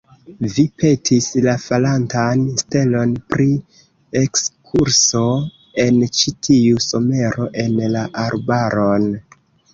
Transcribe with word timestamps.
Vi 0.53 0.63
petis 0.83 1.25
la 1.47 1.51
falantan 1.65 2.41
stelon 2.61 3.13
pri 3.33 3.45
ekskurso 4.23 5.23
en 5.85 6.01
ĉi 6.23 6.35
tiu 6.49 6.83
somero 6.89 7.49
en 7.67 7.81
la 7.99 8.05
arbaron. 8.27 9.09